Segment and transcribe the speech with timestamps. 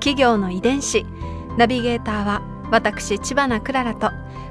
[0.00, 1.06] 企業の遺伝子
[1.56, 4.10] ナビゲーターは私千葉なクララと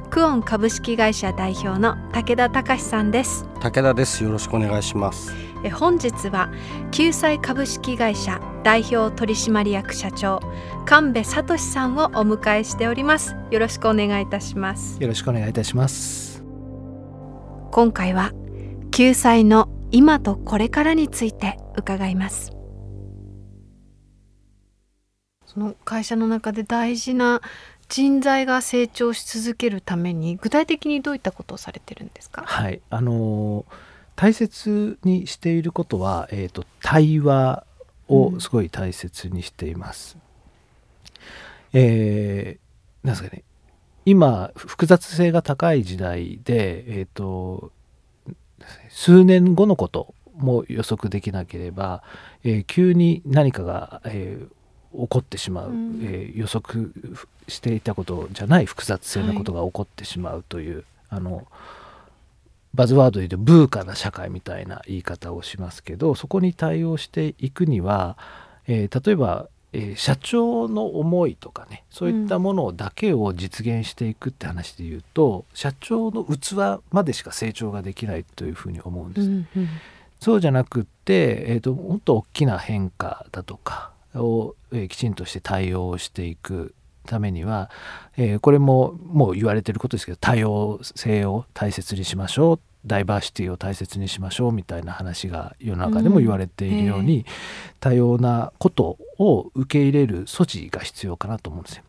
[0.10, 3.46] クオン株式会社代表の武田隆さんです。
[3.60, 4.24] 武田です。
[4.24, 5.34] よろしくお願いします。
[5.64, 6.50] え本日は
[6.92, 10.40] 救済株式会社代表取締役社長
[10.86, 13.36] 神戸聡さんをお迎えしております。
[13.52, 15.02] よろしくお願いいたします。
[15.02, 16.44] よろしくお願いいたします。
[17.72, 18.32] 今回は
[18.92, 22.59] 救済の今とこれからについて伺います
[25.60, 27.42] の会社の中で大事な
[27.90, 32.44] 人材が成長し続けるために具体的にどういったことをされてるんですか？
[32.46, 32.82] はい。
[32.90, 33.66] あの
[34.16, 37.66] 大切にしていることは、えーと、対話
[38.08, 40.18] をすごい大切にしています。
[41.74, 43.44] うん、えー、なんですかね。
[44.06, 47.72] 今複雑性が高い時代で、えーと、
[48.90, 52.04] 数年後のことも予測できなければ、
[52.44, 54.48] えー、急に何かが、えー、
[54.92, 56.94] 起こってしまう、うん、えー、予測
[57.48, 61.48] していたことじゃない複雑性のことが起こってしまうという、はい、あの
[62.74, 68.18] バズワードで言うとブーカな社会みたいな言い方をしますけどそこに対応していくには、
[68.68, 79.28] えー、例えば、えー、社長の思いとかねそういったものだけを実現していくって話で言うと、うん、社長の器までしか成長ができないというふうに思うんです。
[79.28, 79.68] うんうん、
[80.20, 86.74] そうじゃなくって、えーともっと大きな変化だとかを、えー、きちんとして対応していく
[87.06, 87.70] ためには、
[88.18, 97.26] えー、これももう言われてることですけど多様性を大切にしましょうダイバーシティを大切にしましょうみたいな話が世の中でも言われているように、うんえー、
[97.80, 101.84] 多様なことを受け入れる措置が必要かなと思うんですよ。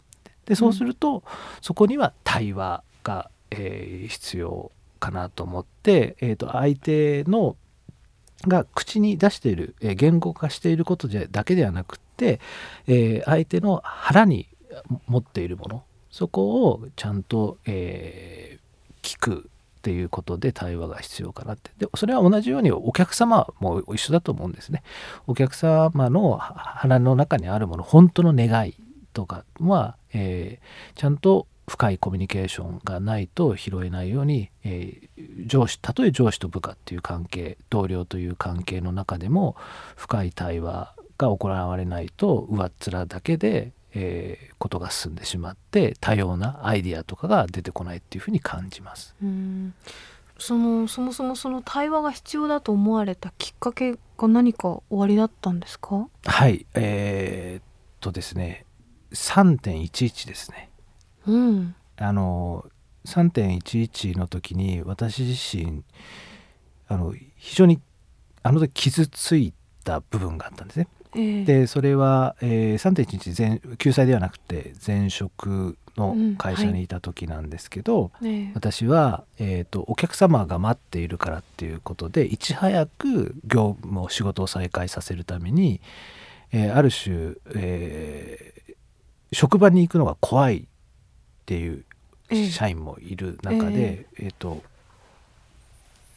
[0.47, 1.23] でそうすると、うん、
[1.61, 7.57] そこには対話が、えー、必要かなと思って、えーと相手の
[8.49, 12.10] が口に出している、えー、言語化していることだけではなくて、
[12.87, 14.49] えー、相手の腹に
[15.07, 21.71] 持っているものそこをちゃんと、えー、聞くっていうことで対話が必要かなって。
[21.79, 24.83] でそれは同じようにお客様も一緒だと思うんですね。
[25.27, 28.75] お客様の腹の中にあるもの本当の願い
[29.15, 39.57] とかは、えー、ちゃんと深いコミュニケーションがないと拾えないように、えー、上司たとえ上司と部下っていう関係同僚という関係の中でも
[39.97, 49.15] 深い対話が行われないと上っ面だけで、えー、ことが進んでしまって多様なアイディアとかが出てこないっていうふうに感じます。
[49.23, 49.75] うん
[50.39, 56.09] そのそもそもその対話が必要だと思われたきっかけが何か終わりだったんですか？
[56.25, 57.65] はいえー、っ
[58.01, 58.65] とですね
[59.13, 60.71] 3.11ですね。
[61.27, 62.65] うん、あの
[63.05, 65.85] 3.11の時に私自身
[66.89, 67.79] あの非常に
[68.43, 69.53] あの時傷つい
[69.85, 70.89] た部分があったんですね。
[71.13, 85.81] でそれは、えー、3.11前救済ではなくて前職の会社にいた時なんですけど、うんはい、私は、えーと、お客様が待っているからっていうことでいち早く業務を仕事を再開させるために、
[86.53, 88.75] えー、ある種、えー、
[89.33, 90.65] 職場に行くのが怖いっ
[91.47, 91.85] ていう
[92.51, 94.63] 社員もいる中で、えー、えーと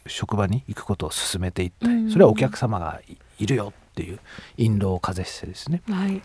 [0.06, 1.88] 職場に行くことを進めていった。
[1.88, 3.00] りそれはお客様が
[3.40, 4.20] いるよっていう
[4.58, 6.22] 印籠をかざしてですね、はい、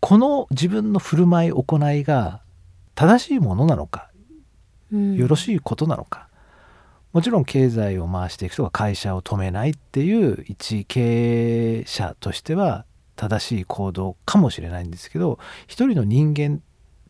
[0.00, 2.42] この自分の振る舞い行いが
[2.94, 4.10] 正しいものなのか、
[4.92, 6.28] うん、よろしいことなのか。
[7.12, 12.84] もちろん経済を回していくとか会社を止めないっていう一経営者としては
[13.16, 16.62] 正しい行動かもしれないんですけど一人の人間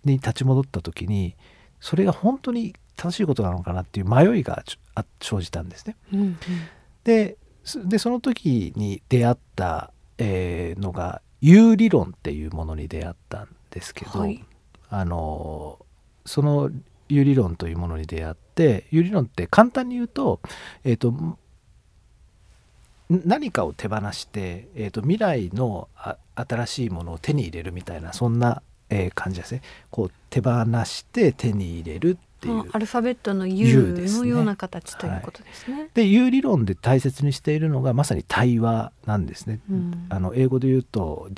[0.07, 1.37] に立ち戻った時に
[1.81, 4.65] それが本当に正しいことなのかなっていう迷いが
[5.21, 5.97] 生じたんですね。
[6.13, 6.39] うんうん、
[7.05, 7.37] で
[7.85, 14.45] でその時に出会った、えー、のが有理論っていうものに出会ったんですけど、はい、
[14.89, 15.79] あの
[16.27, 16.71] その
[17.09, 20.41] 有理論というものに出会って有理論って簡単に言うと,、
[20.85, 21.15] えーと、
[23.09, 25.89] 何かを手放して、えーと、未来の
[26.37, 29.63] 新しいものを手に入れるみたいなそんな、えー、感じですね。
[29.91, 35.91] こう手放して手に入れるっていうアルファベットの U のような形ということですね。
[35.93, 39.61] で U 理論で大切にしているのがまさに対話なんですね。
[39.71, 41.29] うん、あの英語で言うと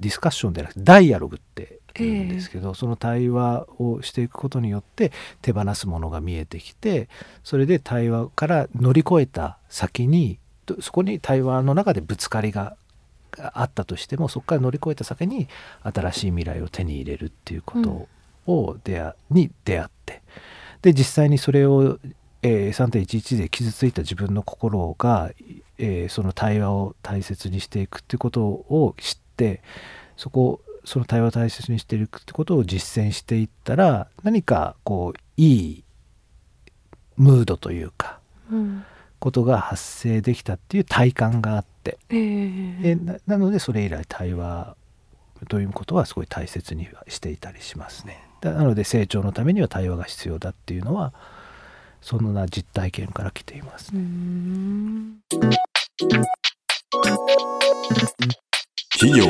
[0.00, 7.08] ディスカッションではなくてダイアログってっていうんですけど、その対話をしていくことによって手放すものが見えてきて
[7.44, 10.38] それで対話から乗り越えた先に
[10.80, 12.76] そこに対話の中でぶつかりが
[13.36, 15.48] あったとしてもそこから乗り越えた先に
[15.82, 18.08] 新しい未来を手に入れるっていうこと
[18.48, 20.22] を出会、うん、に出会って。
[20.82, 21.98] で実際にそれを、
[22.42, 25.30] えー、3.11で傷ついた自分の心が、
[25.78, 29.62] えー、その対話を大切にしていくっていうことを知って
[30.16, 35.84] そこその対話を大切にしていくってことを実践していったら何かこういい
[37.16, 38.84] ムードというか、うん、
[39.18, 44.76] ことが発生できたっていう体感があって、えー、ななのでそれ以来対話
[45.48, 48.27] ということはすごい大切にしていたりしますね。
[48.42, 51.12] なので成長のためには対話が必要だっていうのは
[52.00, 54.00] そんな実体験から来ています、ね。
[58.92, 59.26] 企業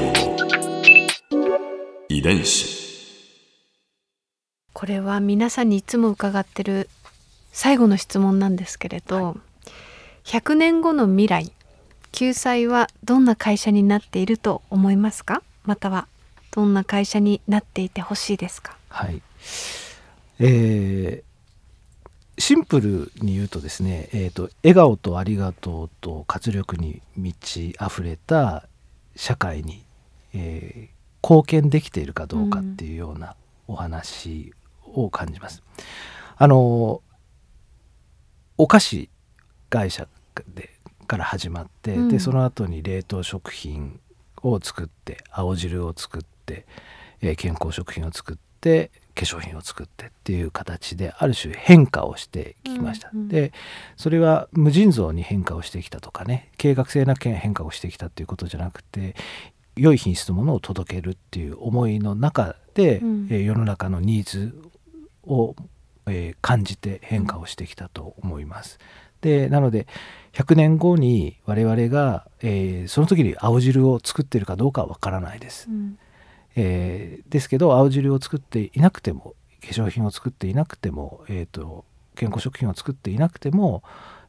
[2.09, 2.79] 遺伝子。
[4.73, 6.89] これは皆さんにいつも伺ってる
[7.53, 9.35] 最後の質問なんですけれど、はい、
[10.29, 11.53] 100年後の未来
[12.13, 15.43] 救済はどんな会社になっていると思いますか？
[15.65, 16.07] または
[16.53, 18.78] どんな会社になっていてほしいですか？
[18.89, 19.23] はい
[20.41, 28.69] えー、シンプルに言うとですね、えーと、笑顔とありがとうと活力に満ち溢れた
[29.17, 29.85] 社会に、
[30.33, 33.35] えー、貢献できているかどうかっていうような
[33.67, 34.53] お話
[34.85, 35.63] を感じます。
[35.67, 35.85] うん、
[36.37, 37.03] あの
[38.57, 39.11] お菓子
[39.71, 40.07] 会社
[40.55, 40.71] で
[41.09, 43.99] から始まって、うん、でその後に冷凍食品
[44.43, 46.67] を作って青汁を作って、
[47.21, 53.11] えー、健康食品を作って化粧品を作ってっていう形である種変化をしてきました。
[53.13, 53.53] うんうん、で
[53.97, 59.17] それは無尽蔵に変化をしてきたとかね計画性な変化をしてきたっていうことじゃなくて
[59.77, 64.55] 良い品質のものを届けるっていう思いの中で、うん、え世の中のニーズ
[65.25, 65.55] を、
[66.07, 68.79] えー、感じて変化をしてきたと思います。
[69.21, 69.89] でなので
[70.33, 75.69] 100年後に我々が、えー、その時に青汁を作ってるかどうかはわからないです。
[75.69, 75.99] うん、
[76.57, 81.85] えー、ですけど青汁を作っていなくても化粧品を作っていなくても、えーと、
[82.15, 83.83] 健康食品を作っていなくても、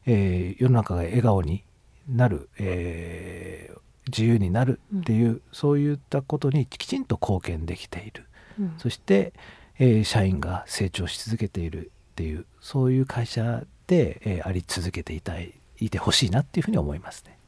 [0.06, 1.64] えー、世の中が笑顔に
[2.08, 3.78] なる、えー、
[4.08, 8.26] 自由になるっていう、うん、そういったことにきちんと貢献できている、
[8.58, 9.32] うん、そして、
[9.78, 17.38] えー、社員が成長し続けているっていうそういう会社で、えー、あり続けていたいいてほしいなっていうふうに思いますね。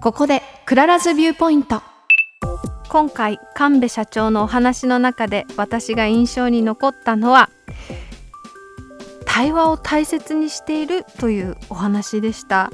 [0.00, 1.82] ここで Clara's viewpoint
[2.96, 7.50] 今回神戸社長のお話の中で私が印象に残ったのは
[9.26, 12.70] 対話を大切にしているというお話でした。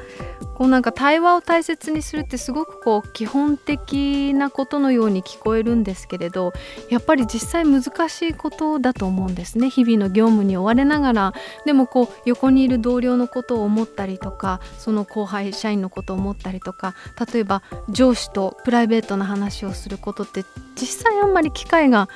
[0.63, 6.53] こうなんか対話を大切にするってすごくこう基本的なことのように聞こえるんですけれど
[6.89, 9.71] やっぱり実際難しいことだと思うんですね。
[9.71, 11.33] 日々の業務に追われながら。
[11.67, 16.95] でもこう横にいる同僚のことを思ったりとかその後輩社員のことを思ったりとか
[17.33, 20.45] 例えば上司とプライベートな話をすることって
[20.77, 22.09] 実際あんまり機会が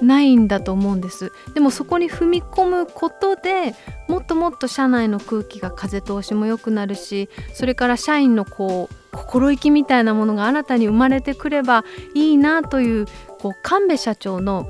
[0.00, 1.32] ないんだと思うんです。
[1.54, 3.74] でもそこに踏み込むことで
[4.08, 11.84] もっともっと社内の空気が風通しも良くなるしそれから社員のこう心意気みたいなものが新たに生まれてくれば
[12.14, 13.06] いいなという
[13.38, 14.68] こう神戸社長の、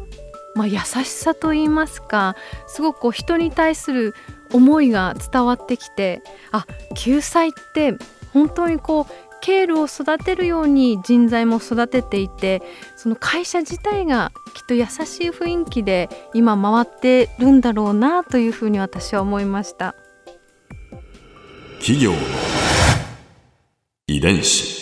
[0.54, 4.14] まあ、優しさといいますかすごくこう人に対する
[4.52, 7.94] 思いが伝わってきてあ救済って
[8.32, 12.62] 本当にこうケールを育てるように人材も育てていて
[12.96, 19.94] その会社自体がきっと優しい雰囲気で今回ってるんだろうなというふうに私は思いました。
[21.80, 22.12] 企業
[24.06, 24.81] 遺伝子。